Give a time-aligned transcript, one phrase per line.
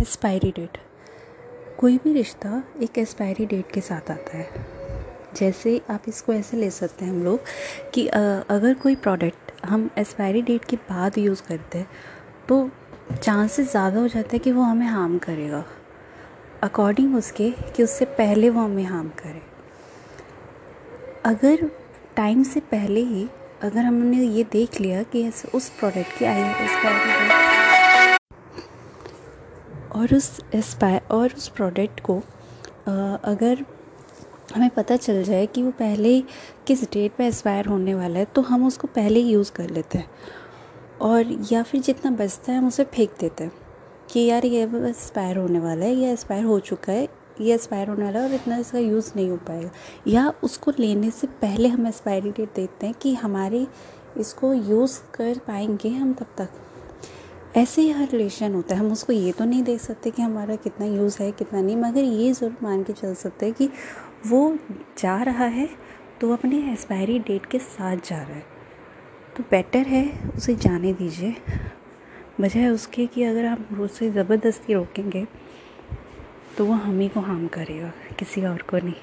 [0.00, 0.78] Expiry date
[1.78, 4.48] कोई भी रिश्ता एक एक्सपायरी डेट के साथ आता है।
[5.36, 7.40] जैसे आप इसको ऐसे ले सकते हैं हम लोग
[7.94, 11.88] कि अगर कोई प्रोडक्ट हम एक्सपायरी डेट के बाद यूज़ करते हैं
[12.48, 12.68] तो
[13.12, 15.64] चांसेस ज़्यादा हो जाते हैं कि वो हमें हार्म करेगा।
[16.62, 19.42] अकॉर्डिंग उसके कि उससे पहले वो हमें हार्म करे।
[21.26, 21.68] अगर
[22.16, 23.28] टाइम से पहले ही
[23.62, 27.69] अगर हमने ये देख लिया कि उस प्रोडक्ट की आई एक्सपायरी
[29.96, 32.16] और उस एस्पायर और उस प्रोडक्ट को
[33.24, 33.64] अगर
[34.54, 36.20] हमें पता चल जाए कि वो पहले
[36.66, 39.98] किस डेट पे एक्सपायर होने वाला है तो हम उसको पहले ही यूज़ कर लेते
[39.98, 40.10] हैं।
[41.00, 43.52] और या फिर जितना बचता है, हम उसे फेंक देते हैं
[44.12, 47.08] कि यार ये एक्सपायर होने वाला है, ये एक्सपायर हो चुका है,
[47.40, 49.70] ये एक्सपायर होने वाला है और इतना इसका यूज़ नहीं हो पाएगा।
[50.08, 53.66] या उसको लेने से पहले हम एक्सपायरी डेट देते हैं कि हमारे
[54.18, 56.48] इसको यूज़ कर पाएँगे हम तब तक।
[57.54, 60.56] ऐसे ही हर रिलेशन होता है। हम उसको ये तो नहीं देख सकते कि हमारा
[60.56, 63.68] कितना यूज़ है, कितना नहीं, मगर ये ज़रूर मान के चल सकते हैं कि
[64.26, 64.58] वो
[64.98, 65.68] जा रहा है
[66.20, 68.44] तो अपने एक्सपायरी डेट के साथ जा रहा है।
[69.36, 70.04] तो बेटर है
[70.36, 71.34] उसे जाने दीजिए।
[72.40, 75.26] वजह उसके कि अगर हम उसे ज़बरदस्ती रोकेंगे
[76.56, 78.94] तो वो हम ही को हार्म करेगा, किसी और को नहीं।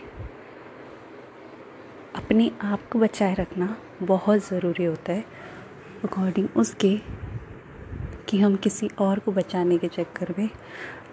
[2.15, 5.23] अपने आप को बचाए रखना बहुत ज़रूरी होता है।
[6.03, 6.95] अकॉर्डिंग उसके
[8.29, 10.49] कि हम किसी और को बचाने के चक्कर में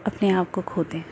[0.06, 1.02] अपने आप को खो दें।